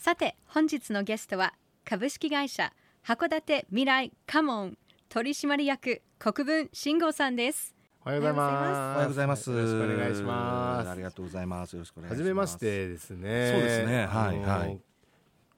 [0.00, 1.52] さて本日のゲストは
[1.84, 2.72] 株式会社
[3.06, 4.78] 函館未来カモン
[5.10, 7.74] 取締役国分慎吾さんです
[8.06, 8.50] おはようございます。
[8.50, 9.50] おはようございます。
[9.50, 10.88] よろしくお願いします。
[10.88, 11.74] ありがとうございます。
[11.74, 12.18] よろしくお願いします。
[12.18, 13.52] はじめましてですね。
[13.52, 14.80] そうですねはいあのはい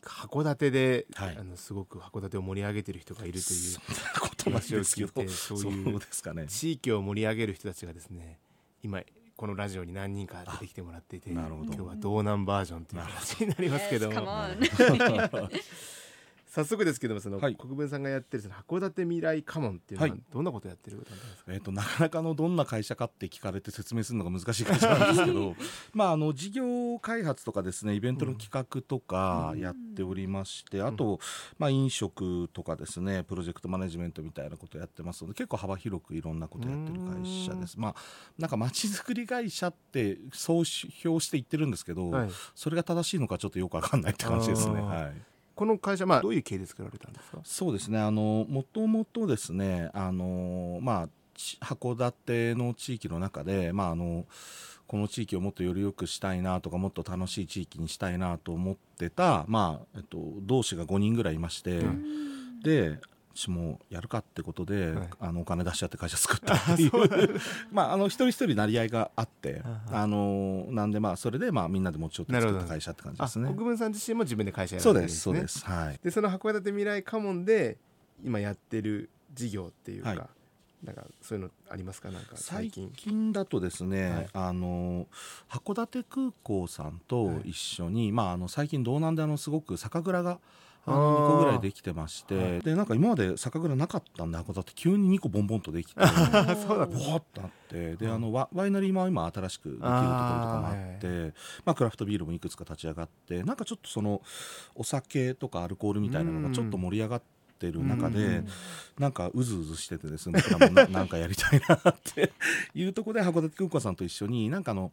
[0.02, 6.46] 函館で、はいあのすごく函館を盛り上げてる人がいるというそんなことないですけど話を聞いてそういうそうですかね。
[6.48, 8.40] 地域を盛り上げる人たちがですね、
[8.82, 9.02] 今
[9.36, 14.10] このラジオに何人か出てきてもらっていて、今日は道南バージョンという形になりますけど。
[14.10, 15.50] も、Yes, come on
[16.54, 17.56] 早速ですけどもその、はい。
[17.56, 20.22] 国分さんがやってるその函館未来カモンっていうのははい。
[20.30, 21.52] どんなことやってるなんですか？
[21.54, 25.56] えっとなかなかのどんな会社かって聞かれて説明するのが難しい会社なんですけど
[25.94, 31.20] まああの事業開発とかですねイベントの企画とかやっておりまして、あと、
[31.58, 37.80] まあ、飲食とかですねプロジェクトマネジメントみたいなことやってますので結構幅広くいろんなことやってる会社です。
[37.80, 37.94] まあ
[38.36, 44.82] なんか街づくり会社って総評して言ってるんですけど、はい、それが正しいのかちょっとよくわかんないって感じですね。
[44.82, 47.38] はいこの会社まあどういう経緯で作られたんですか？
[47.44, 54.26] そうですねあのもともとですねあの、まあ、ち函館の地域の中で、まあ、あの
[54.86, 62.98] この地域をもっとより良くしたいなとかもっと楽しい地域にしたいなと思ってた、まあえっと、同志が5人ぐらいいまして、うんで
[63.34, 65.08] 私もやるかってことで、はい。
[65.20, 66.90] あのお金出し合って会社作ったっていう。
[67.72, 73.46] まああの一人一人なり合いがあってああのなんでまあそれでまあみんなで持ち寄って作った会社って感じあですね。
[73.48, 73.64] 国。
[73.64, 75.34] 分さん自身も自分で会社やらそうでれてるんですすね。
[75.34, 76.00] そうですはい。
[76.02, 77.78] でその函館未来カモンで
[78.22, 80.18] 今やってる事業っていうか、はい。
[80.84, 82.10] なんかそういうのありますか？
[82.10, 83.32] なんか最近。
[83.32, 84.28] だとですね、はい。
[84.32, 85.06] あの
[85.48, 90.40] 函館空港さんと一緒に、まあ、あの最近道南であのすごく酒蔵が
[90.84, 92.60] あのあー2個ぐらいできてまして、はい。
[92.60, 96.00] でなんか今まで酒蔵なかったんで函館急に2個ボンボンとできて。
[96.00, 96.96] あ そうだった。
[96.96, 97.96] わーってなって。
[97.96, 101.34] であのワワイナリーも今新しくできるところとかもあって。
[101.64, 103.42] まあ、クラフトビールもいくつか立ち上がって。
[103.44, 104.22] なんかちょっとその
[104.74, 107.22] お酒とかアルコールみたいなのがちょっと盛り上がっ
[107.58, 108.48] てる中で、うん。
[108.98, 112.32] なんかうずうずしててですね僕らもな なんかやりたいなって
[112.74, 114.92] いうところで函館空港さんと一緒になんかあの、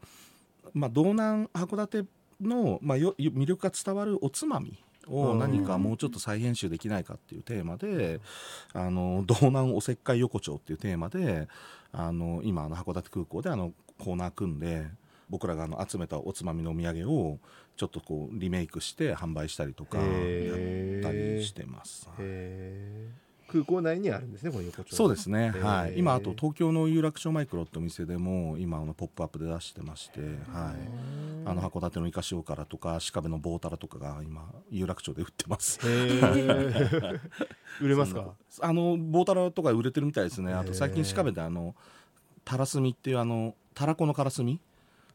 [0.73, 2.05] まあ、道南函館
[2.41, 8.19] の、まあ、魅力が伝わるおつまみを何かもうちょっと再編集できないかっていうテーマで
[8.73, 11.47] 「あの道南おせっかい横丁」っていうテーマで
[11.91, 14.87] あの今あの函館空港であのコーナー組んで
[15.29, 17.39] 僕らがあの集めたおつまみのお土産を
[17.77, 20.07] ちょっとこうリメイクして販売したりとかやっ
[21.01, 22.09] たりしてます。
[23.49, 24.95] 空港内にあるんですねこの横丁。
[24.95, 30.27] そうですね、はい、今あと東京の有楽町マイクロってお店でも今あのポップアップで出してまして、はい、
[31.49, 35.79] あの函館のイカ塩辛とか鹿部の棒たらとかが今有楽町で売ってます。
[37.81, 38.33] 売れますか？
[38.61, 40.53] あの棒たらとか売れてるみたいですね。
[40.53, 41.75] あと最近鹿部であの
[42.45, 44.59] たらすみっていうあのたらこのからすみ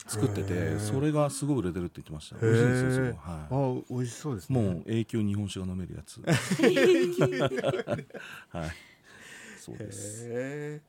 [0.07, 2.37] 作ってへてーそれがすごい売れてるって言ってました。
[2.37, 3.15] へ美味しいですよすごい。
[3.19, 4.53] あ美味しそうですい。
[4.53, 6.21] ねもう永久日本酒が飲めるやつ。
[8.51, 8.71] はい。
[9.59, 10.27] そうです。
[10.29, 10.81] え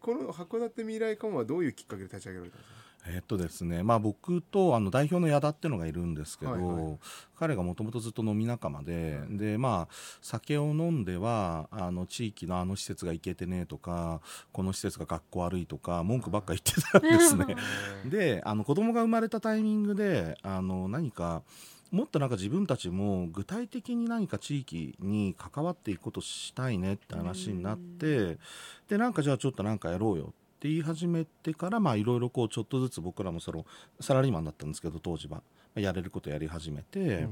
[0.00, 2.79] この函館未来カモンはどういうきっかけで立ち上げられたんですか？
[3.06, 6.98] えっとですねまあ、僕とあの代表の矢田っていうのがいるんですけど、はいはい。
[7.38, 14.20] 彼がもともとずっと飲み仲間で,、でまあ、酒を飲んではあの地域のあの施設が行けてねとか
[14.52, 17.56] この施設が学校悪いとか文句ばっか言ってたんですね。
[18.04, 21.42] であの子供が生まれたタイミングであの何か
[21.90, 28.38] もっとなんか自分たちも具体的に何か地域に関わっていくことしたいねって話になって
[28.88, 33.64] でなんかじゃあちょっとなんかやろうよって言い始めてからまあいろいろこうちょっとずつ僕らもその
[33.98, 35.42] サラリーマンだったんですけど当時は。
[35.76, 37.28] やれることやり始めて、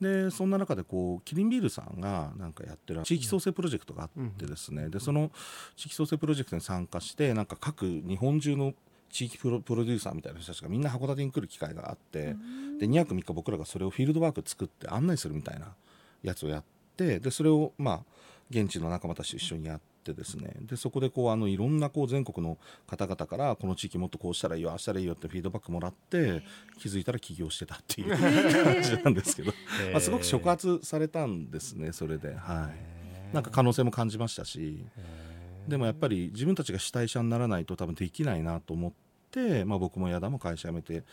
[0.00, 5.32] でそんな中でこうキリンビールさんがなんかやってる地域創生プロジェクトがあってですね、でその
[5.74, 8.74] 地域創生プロジェクトに参加してなんか各日本中の
[9.10, 12.36] 地域プロプロデューサーみたいな人たちがみんな函館に来る機会があって、
[12.78, 15.74] で2泊3日僕らがそれをフィールドワーク作って案内するみたいな
[16.22, 16.64] やつをやっ
[16.96, 18.00] てでそれをまあ
[18.50, 20.54] 現地の仲間たちと一緒にやってですね。
[20.60, 26.42] でそこでこうあのいろんなこう全国の方々からこの地域もっとこうしたらいいよああしたらいいよってフィードバックもらって
[26.78, 28.10] 気づいたら起業してたっていう
[28.64, 29.52] 感じなんですけど、
[29.92, 32.34] まあ、すごく触発されたんですねそれで。
[32.34, 32.70] は
[33.32, 33.34] い。
[33.34, 34.84] なんか可能性も感じましたし。
[35.68, 38.92] でもやっぱり自分たちが主体者にならないと多分できないなと思っ
[39.30, 41.04] て、まあ、僕も矢田も会社辞めて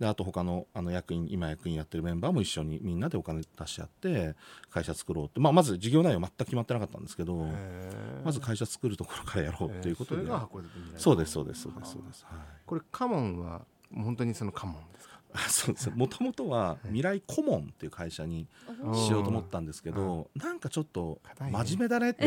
[0.00, 4.34] であと他のあの役員今役員やってるメンバーも一緒にみんなでお金出し合って
[4.70, 7.46] 会社作ろうって、まあ、まず事業内容全く決まってなかったんですけど
[8.24, 10.48] まず会社作るところからやろうっていうことで、えー
[10.96, 12.38] そそうですそうですそうですそうです、はい。
[12.66, 13.62] これカモンは
[13.94, 15.12] 本当にそのカモンですか？
[15.34, 15.90] あそうです。
[15.90, 18.46] もともとは未来コモンっていう会社に
[18.82, 22.26] うんしようと思ったんですけど、なんかちょっと真面目だねっえ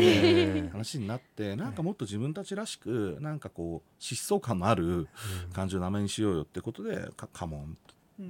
[0.62, 5.06] ー話になってなんかもっと自分たちらしくなんかこう疾走感のある
[5.52, 7.78] 感じの名前にしようよってことでカカモン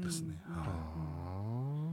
[0.02, 1.85] ですね、あはい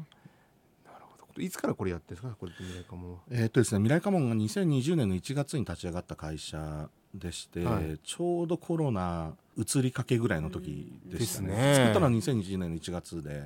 [1.40, 2.36] いつからこれやってるんですか？
[2.40, 3.20] これって未来カモンは。
[3.32, 8.00] えーっとですね、未来カモンが2020年の1月に立ち上がった会社でして、はい。
[8.04, 11.76] ちょうどコロナ移りかけぐらいの時でしたね,、ね。
[11.76, 13.44] 作ったのは2020年の1月で。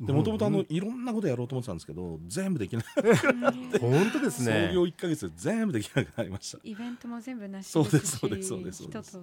[0.00, 2.84] でもともとあのいろんなことやろうと思ってたんですけど全部できない、
[3.80, 4.68] 本当ですね。
[4.68, 6.58] 創業1か月で全部できなくなりました。
[6.64, 9.18] イベントも全部なしそうですしそうですそうですそうです。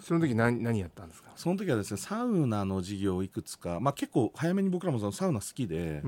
[0.00, 1.32] その時何何やったんですか？
[1.36, 6.02] その時はですねサウナの事業をいくつか、まあ、結構早めに僕らもそのサウナ好きで,、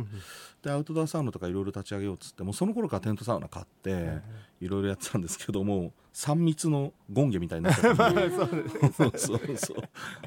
[0.62, 4.20] でアウトドアサウナとかいろいろ立ち上げようっつってもうその頃からテントサウナ買って、
[4.60, 8.30] いろいろやってたんですけども3密のゴンゲみたいになっちゃって。
[8.94, 9.56] そうそうそう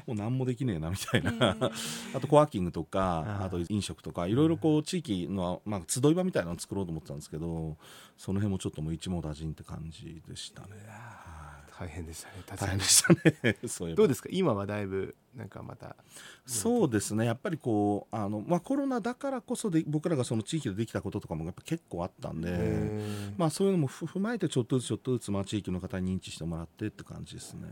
[0.06, 1.56] もう何もできねえなみたいな、
[2.14, 7.76] あとコワーキングとかあと飲食とかいろいろこう地域の、まあ、集い場みたいなのを作ろうと思ってたんですけど
[8.16, 10.68] その辺もちょっともう一網打尽って感じでしたね。
[11.78, 13.12] 大変でしたね大変でした
[13.52, 13.56] ね。
[13.68, 14.28] そうどうですか？
[14.32, 15.94] 今はだいぶなんかまた。
[16.44, 17.24] そうですね。
[17.24, 23.00] やっぱりこうあの、まあ、コロナだからこそで僕らがその地域でできたこととかもやっぱ結構あったんで、
[23.36, 27.68] まあ、そういうのもふ踏まえてちょっとずつちょっとずつ、まあ、地域の方に認知してもらってって感じですね。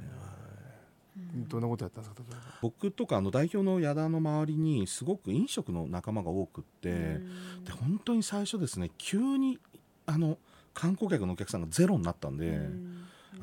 [1.36, 2.22] どんなことやったんですか
[2.62, 9.58] 僕とかあの代表の矢田の周りにすごく飲食の仲間が多くって、で本当に最初ですね急に
[10.06, 10.38] あの
[10.74, 12.58] 観光客のお客さんがゼロになったんで、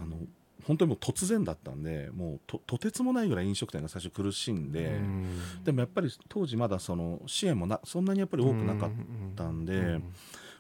[0.02, 0.18] あの
[0.66, 5.64] 本当にもう突然だったんでもうととてつもないぐらい飲食店が最初苦しんで、うん。
[5.64, 8.92] でもやっぱり当時まだその支援もなそんなにやっぱり多くなかっ
[9.36, 10.00] たんで、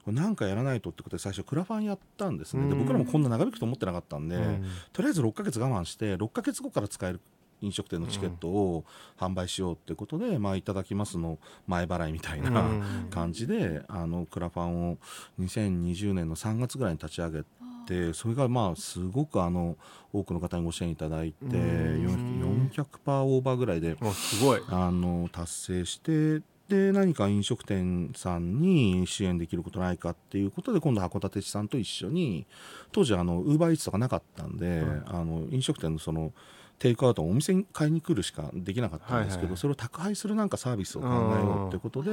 [0.07, 2.79] なんかやらないとってことで最初クラファンやったんですね、でうん。
[2.79, 4.65] 僕らもこんな長引くと思ってなかったんで、うん。
[4.91, 7.21] とりあえず6ヶ月我慢して6ヶ月後から使える
[7.61, 8.83] 飲食店のチケットを
[9.17, 13.07] 販売しようってことで、まあいただきますの前払いみたいな、うん。
[13.09, 14.97] 感じであのクラファンを
[15.39, 17.43] 2020年の3月ぐらいに立ち上げ
[17.85, 19.77] てそれがまあすごくあの
[20.11, 22.69] 多くの方にご支援いただいてうん。
[22.73, 22.85] 400%
[23.21, 24.61] オーバーぐらいでおすごい。
[24.67, 32.47] あの達成してで何か飲食店さんに支援できることないかっていうことで今度函館市さんと一緒に
[32.93, 36.31] 当時あのウーバーイーツとかなかったんで、うんあの飲食店のその
[36.79, 42.11] テイクアウトをお店に買いに来るしかできなかったんですけど、はいはいそれを宅配するなんかサービスを考えようってことで、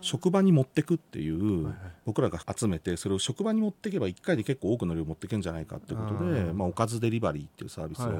[0.00, 1.74] 職場に持ってくっていう、はい
[2.06, 8.10] 僕らが集めてそれを職場に持っていけば1回で結構多くの量持っていけんじゃないかってことで、うんまあ、おかずデリバリーっていうサービスを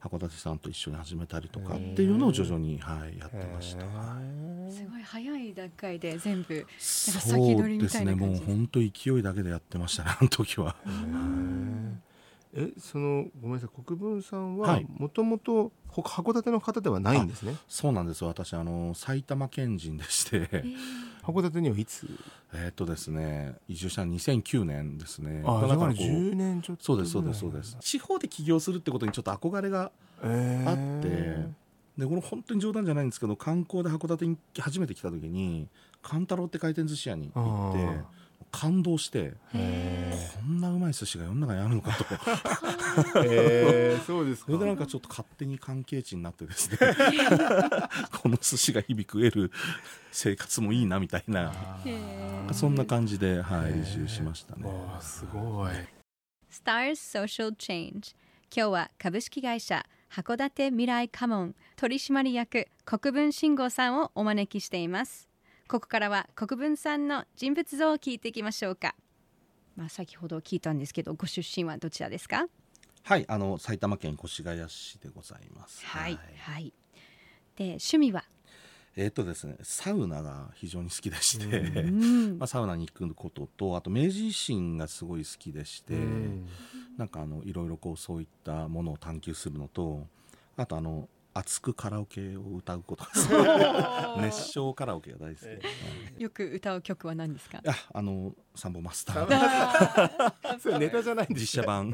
[0.00, 3.82] 函館さんと一緒に始めたりとかっていうのを徐々に、はい、やってました。
[3.82, 8.06] へすごい早い段階で全部そ先取りみうですね。
[8.06, 10.76] たいな感じもう本当勢いだけでやってましたねあの時は。
[11.36, 11.96] ー。
[12.58, 13.84] えそのごめんなさい。
[13.84, 14.86] 国分さんははい。
[14.88, 17.54] もともと函館の方ではないんですね？
[17.68, 20.64] そうなんです私あの埼玉県人でして。
[21.22, 22.06] 函館にはいつ？
[22.54, 25.42] えーっとですね移住したの2009年ですね。
[25.44, 27.76] あだからだからこう10年ちょっとそうですそうですそうです。
[27.80, 29.90] 地方で起業するってことにちょっと憧れが
[30.22, 31.66] えーあって
[31.98, 35.68] でこれ本当に冗談じゃないんですけど観光で函館に初めて来た時に
[36.02, 38.04] 勘太郎って回転寿司屋に行ってあ
[38.50, 42.04] 感動してへこんなうまい寿司が世の中にあるのかと。
[42.04, 44.04] ーえー。
[44.04, 44.46] そうですか。
[44.46, 46.78] それでなんかちょっと勝手に関係値になってですね。
[48.22, 49.50] この寿司が日々食える
[50.10, 51.52] 生活もいいなみたいな。
[52.52, 54.70] そんな感じで、はい、移住しましたね。
[55.00, 55.72] すごい。
[56.50, 58.14] Stars Social Change
[58.54, 65.28] 今日は株式会社函館未来カモン取締役国分慎吾さんをお招きしています
[65.68, 68.94] ここからは国分さんの人物像を聞いていきましょうか。
[69.74, 72.46] まあ先ほど聞いたんですけどご出身はどちらですか？
[73.02, 75.84] はい、あの埼玉県越谷市でございます。
[75.84, 76.72] はいはい。
[77.56, 78.24] で趣味は？
[78.94, 82.38] えっ、とですね、サウナが非常に好きでして、うん。
[82.38, 86.48] まあサウナに行くことと、あと明治維新がすごい好きでして、うん。
[86.96, 90.06] なんかあのいろいろこうそういったものを探求するのと、
[90.56, 91.08] あとあの
[91.38, 93.28] 熱くカラオケを歌うことです。
[94.20, 95.42] 熱唱カラオケが大好き。
[95.42, 95.48] で。
[95.48, 95.54] は
[96.18, 96.22] い。
[96.22, 97.60] よく歌う曲は何ですか？
[97.66, 99.26] あ、あのサンボマスター。
[100.54, 101.92] ボ それネタじゃないんです実写版。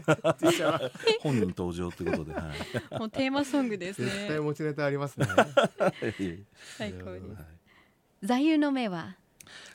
[1.23, 2.53] 本人登場ということで、は
[2.95, 2.99] い。
[3.01, 4.07] もうテーマソングですね。
[4.09, 5.27] 絶対持ちネタありますね。
[6.79, 7.27] 最高です。
[7.27, 7.47] はい。
[8.23, 9.17] 座右の銘は？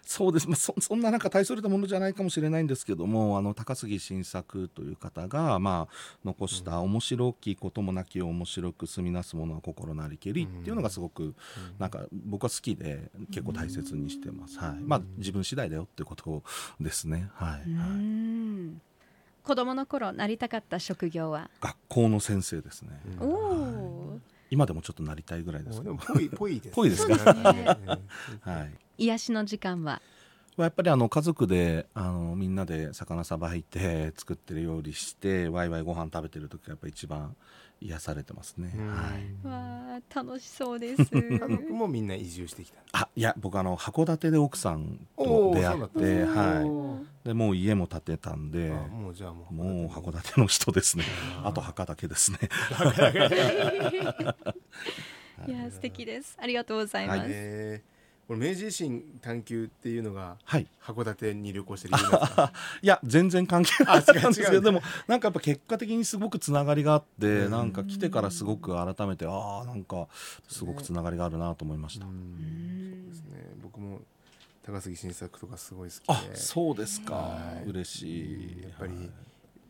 [0.04, 11.36] そうです、まあ、そ そんななんか大それたものじゃないかもしれないんですけどもあの高杉晋作という方が、まあ、残した「面白きこともなきを面白く住みなすものは心なりけり」っていうのがすごく
[11.80, 14.84] なんか僕は好きで結構大切にしてます、はい。
[14.84, 16.44] まあ、自分次第だよってこと
[16.80, 17.70] ですね、はい。
[17.70, 18.82] うはい、ん
[19.44, 23.30] 子供の頃なりたかった職業は、学校の先生ですね、うん。
[23.30, 23.34] お
[24.16, 25.94] お今でもちょっとなりたいぐらいですけど。
[25.96, 26.72] でもぽいぽいですね。
[26.76, 27.16] ぽいですか？
[27.18, 27.78] そうですね。
[28.42, 28.72] はい。
[29.00, 30.02] 癒しの時間は
[30.64, 37.36] やっぱりあの家族であのみんなで魚さばいて 作ってる料理してワイワイご飯食べてる時がやっぱ一番
[37.80, 38.88] 癒されてますね、うん。
[38.88, 39.48] はい。
[39.48, 41.04] わあ楽しそうです。
[41.14, 51.06] 家族もみんな移住してきたあいや僕あの函館で奥さんと出会ってはおいでもう家も建てたんであもうじゃあもうもう函館の人ですね。
[51.44, 52.40] あと墓だけですね。
[55.48, 56.36] いや素敵です。
[56.40, 57.97] ありがとうございます、えー
[58.28, 60.68] これ明治維新探求っていうのがはい。
[60.84, 62.54] 函館に旅行してる理由なんですか？
[62.82, 70.08] いや全然関係ないですけどでもなんかやっぱ結果的にすごくつながりがあってうんなんか来てからすごく改めてああなんか
[70.50, 72.14] すごくつながりがあるなと思いました、そう
[73.10, 73.48] ですね。
[73.64, 74.02] 僕も
[74.66, 77.16] 高杉晋作とかすごい好きあでそうですか。
[77.16, 77.70] はい。
[77.70, 78.62] 嬉しい。
[78.64, 79.10] やっぱりはい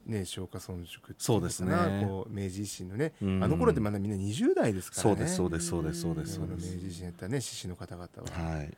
[0.07, 2.05] ね松下村塾そうですね。
[2.07, 3.43] こう明治維新のねうん。
[3.43, 5.15] あの頃ってまだみんな20代ですからね。
[5.15, 6.85] そうですそうですそうですそうです明治そうです。
[6.87, 8.51] 維新やったね志士の方々は。
[8.51, 8.69] はいはい。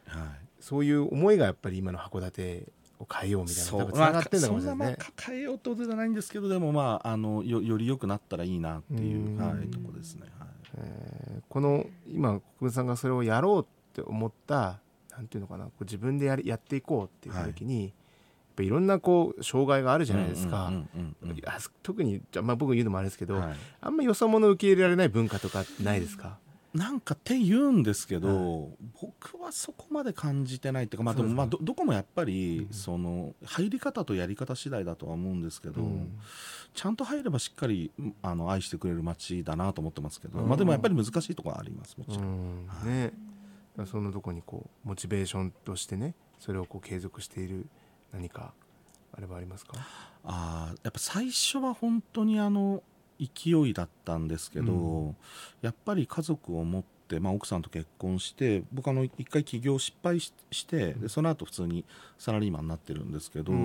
[0.59, 2.63] そういう思いがやっぱり今の函館
[2.99, 4.85] を変えようみたいな多分つながってるのかもしれないね。
[4.85, 9.37] まあそんなまあ変えようってことじゃないんですけどでもまああのよより良くなったらいいなっていううん。
[9.37, 10.23] はいとこですね。
[10.39, 10.49] はい。
[10.77, 14.79] えーこの今国分さんがそれをやろうって思った
[15.11, 17.91] なんていうのかなこう自分でやりやっていこうっていう時に、やっ
[18.59, 20.71] ぱいろんなこう障害があるじゃないですか、
[21.81, 23.55] 特にじゃあまあ僕言うのもあれですけど、はい。
[23.81, 26.37] あんまよそ者受け入れられない文化とかないですか、
[26.73, 36.19] なんかって言うんですけど、僕はそこまで感じてないっていうか、まあ、でもまあどどこもやっぱり、うんその入り方とやり方次第だとは思うんですけど、うん。
[36.73, 40.47] ちゃんと入ればしっかりうんあの愛してくれる街だなと思ってますけど、うん。
[40.47, 42.25] まあ、でもやっぱり難しいところはありますもちろん。
[42.25, 42.67] うん。
[42.67, 42.87] はい。
[42.87, 43.13] ね。
[43.85, 47.67] そのとこにこうモチベーションとしてねそれをこう継続している
[48.13, 48.53] 何か
[49.13, 49.73] あればありますか？
[50.23, 52.83] あーやっぱ最初は本当にあの
[53.19, 55.15] 勢いだったんですけど、うん。
[55.61, 61.83] やっぱり家族を持って、まあ、奥さんと結婚して僕あの一回起業失敗ししてでその後普通に
[62.17, 63.61] サラリーマンになってるんですけど、やっ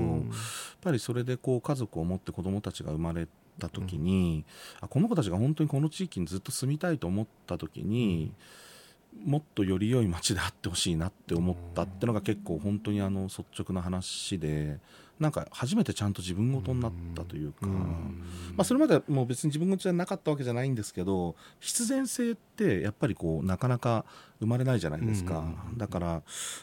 [0.80, 4.44] ぱりそれでこう家族を持って子供たちが生まれた時に、
[4.80, 8.32] あこの子たちが本当にこの地域にずっと住みたいと思った時に、
[9.22, 14.78] もっとより良い街であってほしいなって思ったってのが結構本当にあの率直な話で
[15.20, 18.22] なんか初めてちゃんと自分事になったというか、うん。
[18.56, 24.04] まあ、それまではもう別に自分事じゃなかったわけじゃないんですけど必然性ってやっぱりこうなかなか
[24.40, 25.78] 生まれないじゃないですか、うん。
[25.78, 26.22] だから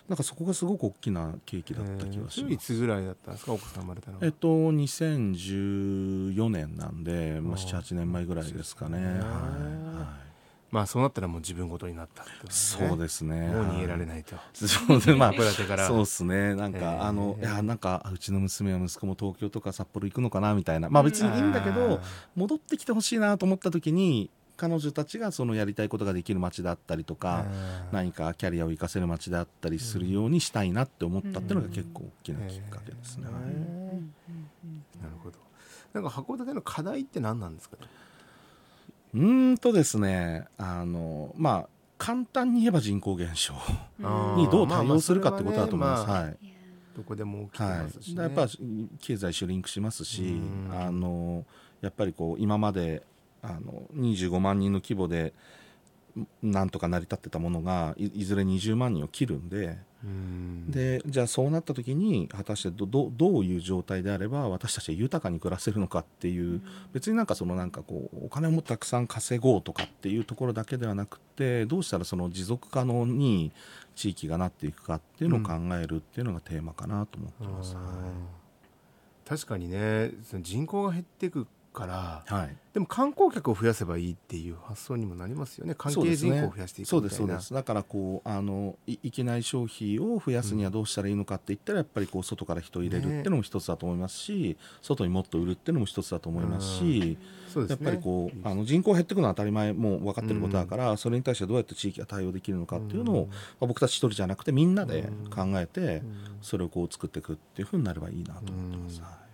[0.09, 2.57] なんかそこがすごく大きな契機だった気がします。
[2.57, 4.25] つぐらいだったんですかさん生まれたのは？
[4.25, 8.97] えっと、2014年なんで、まあ、あー78年前ぐらいですかね。
[8.97, 10.30] はいはい
[10.71, 12.31] まあそうなったらもう自分ごとになったっね。
[12.49, 13.47] そうですね。
[13.49, 14.35] もう逃げられないと。
[14.53, 15.33] そうでまあ
[15.85, 16.55] そうですね。
[16.55, 17.03] なんか、えー。
[17.03, 20.89] あのいやなんかうちの娘や息子も東京とか札幌行くのかなみたいな。
[20.89, 21.99] まあ別にいいんだけど
[22.35, 24.29] 戻ってきてほしいなと思った時に
[24.61, 27.45] 彼女たちがそのやりたいことができる街だったりとか、
[27.91, 33.23] 何かキャリアを生かせる街であったりするようにしたいなって思ったっていうのが結構大きなきっかけですね。
[33.23, 35.39] なるほど。
[35.93, 37.87] なんか函館の課題って何なんですかね？
[39.13, 43.53] うーんとですねあのまあ簡単に言えば人口減少
[44.35, 46.07] にどう対応するかってことだと思います。
[46.07, 46.37] まあまあはい。
[46.95, 48.15] どこでも起きてはい、ますしね。
[48.15, 48.57] だからやっぱ
[48.99, 50.69] 経済シュリンクしますしうん。
[50.71, 51.45] あの
[51.81, 53.03] やっぱりこう今まで
[53.43, 55.33] あの25万人の規模で
[56.41, 73.51] なんとか成り立ってたものがいいずれ20万人を切るんでうんでじゃあそうなった時に果たしてどどどういう状態であれば私たちは豊かに暮らせるのかっていう別になんかそのなんかこうお金をもたくさん稼ごうとかっていうところだけではなくてどうしたらその持続可能に
[73.95, 77.75] 地域がなっていくかっていうのを考えるっていうのがテーマかなと思ってます。
[77.75, 78.41] はい
[79.23, 85.73] 確かにねその人口が減っていくからはい、でも観光客を増やせばいいっていう発想にもなりますよね。
[85.75, 87.53] 関係人口を増やしていくそうですみたいなそうです。
[87.53, 97.17] だからこうあのい域内消費を増やすにはどうしたらいいのかって言ったらやっぱりこう外から人を入れるっていうのも一つだと思いますし、外にもっと売るっていうのも一つだと思いますし、やっ
[97.53, 97.85] そうですね。
[97.85, 108.99] ぱりこうあの人口減っていくのは当たり前もう分かってることだから、それに対してどうやって地域が対応できるのかっていうのを、まあ、僕たち一人じゃなくてみんなで考えて、うんそれをこう作っていくっていうふうになればいいなと思ってます。
[108.99, 109.30] うん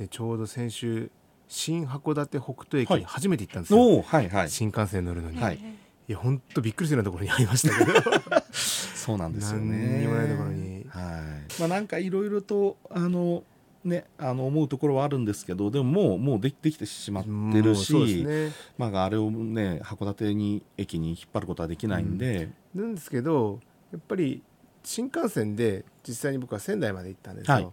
[0.00, 1.10] はい僕ねちょうど先週
[1.48, 3.00] 新函館北斗駅はい。
[3.00, 4.50] に初めて行ったんですよ、はいはい。
[4.50, 5.56] 新幹線乗るのに、はい。
[5.56, 8.00] いや本当びっくりするようなところにありましたけど。
[8.52, 9.76] そ そうなんですよね。
[9.76, 10.86] 何にもないところに。
[10.88, 11.00] は
[11.58, 11.60] い。
[11.60, 13.42] まあなんかいろいろとあの
[13.84, 18.52] ねあの思うところはあるんですけどでももうもうできできてしまってるし、ね。
[18.78, 23.58] まああれをね函館に駅に引っ張ることはできないんで、なんですけど
[23.90, 24.42] やっぱり
[24.84, 27.68] 新幹線で実際に僕は仙台まで行ったんですよ、はい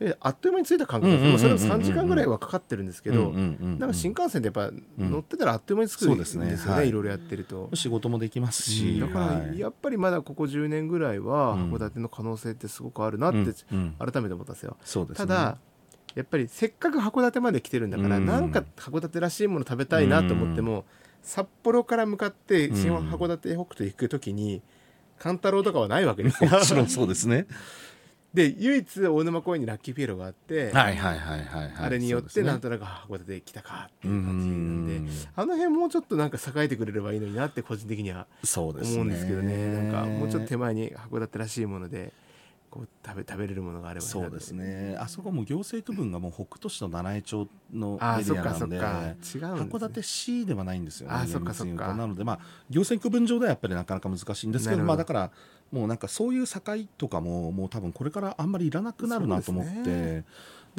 [0.00, 7.68] であっという間に着いた感覚うんうんうんうんうんでそれも3時間ぐらいはかかってるんですけど、なんか新幹線ってやっぱ乗ってたらあっという間に着くんですよね,、うですねいろいろやってると。
[7.74, 13.38] 仕事もできますし、だからやっぱりまだここ10年ぐらいは函館の可能性ってすごくあるなって
[13.98, 14.76] 改めて思ったんですよ。
[15.08, 15.58] ねただ
[16.14, 20.84] やっぱりせっかく函館まで来てるんだから、うんなんか函館らしいもの食べたいなと思っても、
[21.22, 24.62] 札幌から向かって新函館北斗行く時に
[25.18, 26.50] 勘太郎とかはないわけですよ。
[26.50, 27.46] もちろんそうですね。
[28.32, 30.70] で唯一大沼公園にラッキーピエロがあって。
[30.72, 34.94] あれによってなんとなくあ函館来たかってういう感じなんで。
[34.98, 38.26] んあの辺もうちょっとなんか栄えてくれればいいのになって個人的には。
[38.92, 42.12] 思うんですけどねなんかもうちょっと手前に函館らしいもので
[42.70, 44.96] こう食べ食べれるものがあればそうですね。
[44.98, 48.80] あそこも行政区分がもう北斗市と七重町のエリアなんで。
[48.80, 51.14] 函館市ではないんですよね。
[51.14, 52.38] あそっかそっかなので、まあ、
[52.70, 55.30] 行政区分上ではやっぱりなかなか難しいんですけど、まあ、だから、
[55.72, 56.60] もうなんかそういう境
[56.96, 60.24] とかも、もう多分これからあんまりいらなくなるなと思って。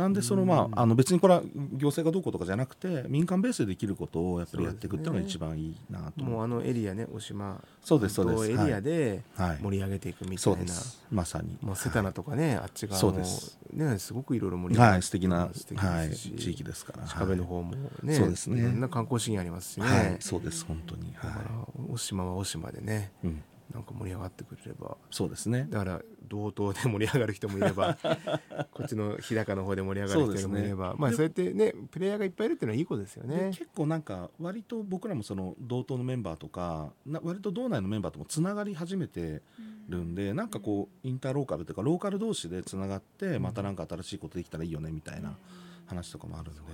[0.02, 1.44] なんでそのまああの別にこれは
[1.74, 8.52] 行政がどうこうとかじゃなくて民間ベースでできることをやっぱりやっていくっていうのが一番いいなと思うもうあのエリアね大島そうですそうです。
[8.52, 10.54] エリアではい盛り上げていくみたそい。
[10.54, 11.04] うな、です。
[11.12, 11.58] まさに。
[11.62, 13.58] もうセタナとかね、あっち側もそうです。
[13.74, 15.02] ねすごくいろいろ盛り上がってはい。
[15.04, 17.06] 素敵な素敵はい地域ですから。
[17.08, 18.60] 鹿部の方もね、そうですね。
[18.60, 20.18] いろんな観光資源ありますしね、はい。
[20.20, 21.14] そうです本当に。
[21.16, 23.44] は大島は大島でねいうん
[23.74, 24.98] なんか盛り上がってくれれば。
[25.10, 25.68] そうですね。
[25.70, 27.98] だから道東で盛り上がる人もいれば
[28.72, 30.96] こっちの日高の方で盛り上がる人もいれば、ね。
[30.98, 33.50] まあそうやってねプレイヤーがいっぱいいるっていうのはいいことですよでね。
[33.50, 39.42] 結構なんか割と僕らもその同等のメンバーとかな割と道内のメンバーともつながり始めて
[39.90, 45.36] るんでなんかこうインターローカルというかローカル同士でつながってまたなんか新しいことできたらいいよねみたいな
[45.96, 46.62] 話とかもあるんで。
[46.62, 46.68] ね。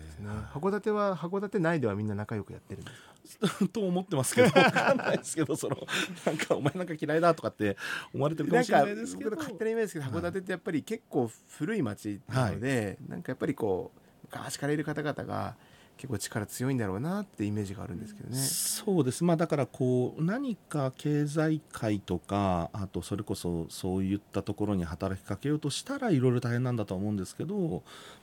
[0.53, 2.91] 函館は函館内ではみんな仲良くやってるんで
[3.25, 3.67] すか？
[3.74, 4.50] と思ってますけど。
[4.51, 5.77] 分かんないですけどその
[6.25, 7.77] なんかお前なんか嫌いだとかって
[8.13, 9.31] 思われてるかもしれないですけど。
[9.36, 14.00] 勝手なイメージですけど函館ってやっぱり結構古い町なので、なんかやっぱりこう
[14.31, 15.56] 昔からいる方々が
[15.97, 18.38] 結構力強いんだろうなってイメージがあるんですけどね。
[18.38, 19.23] そうです。
[19.23, 27.77] まあだからこう何か経済界とかあとそれこそそういったところに働きかけようとしたらいろいろ大変なんだとは思うんですけど、ま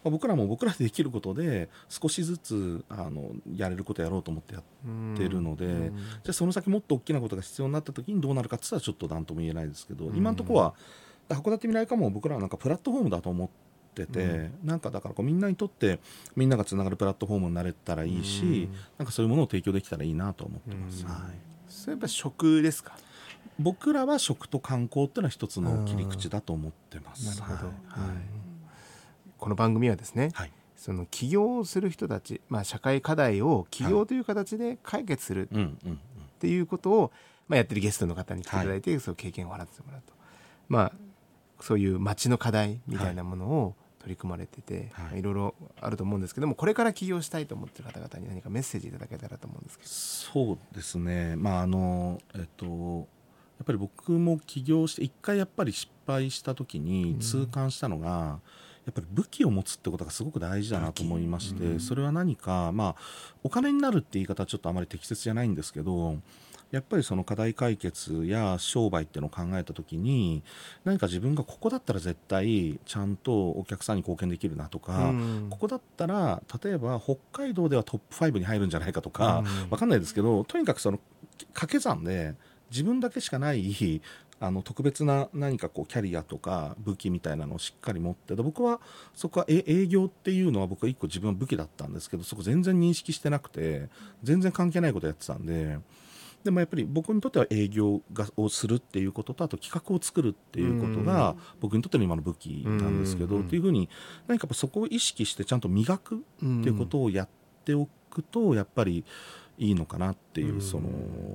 [0.06, 5.96] あ、僕らも僕らでできることで少しずつあのやれることやろうと思ってやっうんてるのでうん。
[5.96, 10.16] じゃあその先もっと大きなことが必要になった時にどうなるかって言ったらちょっと何とも言えないですけど、うん。
[10.16, 10.74] 今のところは
[11.28, 13.63] 函館未来課も僕らはなんかプラットフォームだと思って
[13.94, 16.00] て、なんかだからこうみんなにとって
[16.36, 18.74] みんながつながるプラットフォームになれたらいいし、うん。
[18.98, 21.04] なんかそういうものを提供できたらいいなと思ってます。
[21.04, 21.10] うん。
[21.10, 21.38] はい。
[21.68, 22.96] それやっぱ食ですか？
[23.58, 27.40] 僕らは食と観光っていうのは一つの切り口だと思ってます。
[27.40, 27.68] なるほど。
[27.68, 27.74] はい。
[28.08, 28.20] うん。
[29.38, 30.52] この番組はですね、はい。
[30.76, 35.98] その起業をする人たち、まあ社会課題を起業という形で解決するうんうんうんっ
[36.44, 37.12] ていうことを、
[37.48, 40.12] まあ、やってるゲストの方に来ていただいて、その経験を払ってもらうと、
[40.68, 40.92] まあ、
[41.60, 43.74] そういう街の課題みたいなものを
[44.04, 45.20] 取り組まれてて、はい。
[45.20, 49.88] い、ろいろあると思うんですけどもこれから起業したいと思ってる方々に何かメッセージいただけたらと思うんですけど。
[49.88, 58.40] そうですね、まああのえっと、やっぱり僕も起業して一回やっぱり失敗した時に痛感したのが、
[58.84, 61.80] やっぱり武器を持つってことがすごく大事だなと思いまして、うん。
[61.80, 62.96] それは何か、まあ、
[63.42, 66.18] お金になるって言い方はちょっとあまり適切じゃないんですけど
[66.70, 70.42] やっぱりその課題解決や商売っていうのを考えた時に
[70.84, 80.98] 何か自分がここだったら絶対ちゃんとお客さんに貢献できるなとか、うんここだったら例えば北海道ではトップ5に入るんじゃないかとか、うんわかんないですけどとにかくその
[81.52, 82.34] 掛け算で
[82.70, 84.02] 自分だけしかない
[84.40, 88.80] あの特別な何かこうキャリアとか武器みたいなのをしっかり持ってで僕は
[89.14, 93.88] そこはえ営業っていうのは僕は一個自分の武器だったんですけどそこ全然認識してなくて
[94.22, 95.78] 全然関係ないことやってたんで。
[96.44, 103.42] でもやっぱり僕にとっては営業がをするっていうこととあと企画を作るっていうことが僕にとっての今の武器なんですけど、うん。
[103.44, 103.88] っていうふうに
[104.26, 107.28] 何かそこを意識してちゃんと磨くっていうことをやっ
[107.64, 109.04] ておくとやっぱり
[109.56, 110.60] いいのかなっていううん。
[110.60, 110.90] その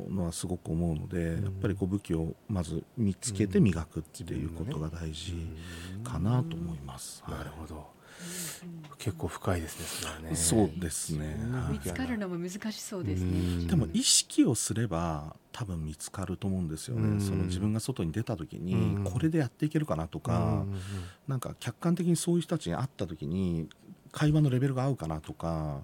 [0.10, 1.44] のはすごく思うのでん。
[1.44, 5.34] やっぱりこう武器をまず見つけて磨くっていうことが大事
[6.04, 7.24] かなと思います。
[7.28, 7.99] なるほど
[8.98, 10.36] 結構深いですねそね。
[10.36, 11.38] そうですね。
[11.72, 13.28] 見つかるのも難しそうですね。
[13.28, 13.68] うん。
[13.68, 17.22] でも意識をすれば多分見つかると思うんですよね、うん。
[17.22, 19.04] その自分が外に出た時にうん。
[19.06, 20.66] これでやっていけるかなとか、
[21.28, 23.70] なんか客観的にそういう人たちに会った時に
[24.12, 25.82] 会話のレベルが合うかなとか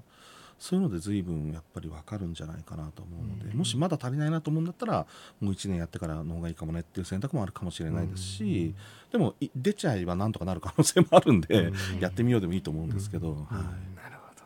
[0.66, 3.58] そういうので随分やっぱり分かるんじゃないかなと思うので、うん。
[3.60, 5.06] もしまだ足りないなと思うんだったら
[5.40, 8.74] もう1年やってからの方がいいかもねっていう選択もあるかもしれないですし、
[9.12, 12.00] でもい出ちゃえばなんとかなる可能性もあるんで、うん。
[12.00, 13.36] やってみようでもいいと思うんですけど、うん。
[13.36, 13.96] はい。
[13.96, 14.42] なるほど。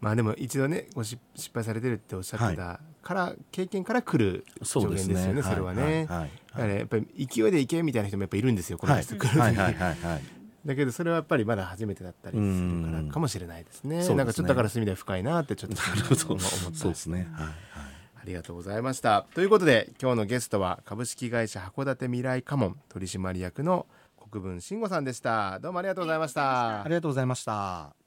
[0.00, 5.14] まあでも一度ねご失失敗されてるっておっしゃってたから、経験から来るそうですね。
[5.14, 5.82] 助言ですよねそれはね。
[5.82, 5.92] はい。
[5.92, 6.06] はい。
[6.06, 6.30] だはい。
[6.30, 9.02] からやっぱり勢いでいけみたいな人もやっぱいるんですよこのはい。
[9.02, 9.54] 人来るはい。
[9.54, 9.74] はい。
[9.74, 9.94] はい。
[9.96, 13.08] はいだけどそれはやっぱりまだ初めてだったりするからうん。
[13.10, 14.02] かもしれないですね。
[14.02, 14.16] すね。
[14.16, 17.28] なんかちょっとだからそういう意味では深いなってちょっと思ったそうですね。
[17.32, 17.46] はい。
[17.46, 17.54] はい
[18.20, 19.26] ありがとうございました。
[19.34, 23.86] ということで今日のゲストは株式会社函館未来家紋取締役の
[24.30, 25.58] 国分慎吾さんでした。
[25.60, 26.82] どうもありがとうございました。
[26.82, 27.99] ありがとうございました。